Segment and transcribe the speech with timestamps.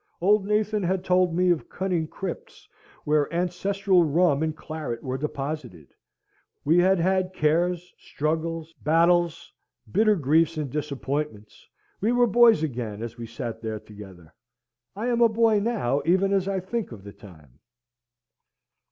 [0.19, 2.67] Old Nathan had told me of cunning crypts
[3.03, 5.93] where ancestral rum and claret were deposited.
[6.65, 9.53] We had had cares, struggles, battles,
[9.91, 11.69] bitter griefs, and disappointments;
[11.99, 14.33] we were boys again as we sat there together.
[14.95, 17.59] I am a boy now even as I think of the time.